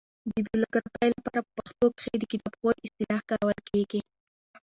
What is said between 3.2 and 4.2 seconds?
کارول کیږي.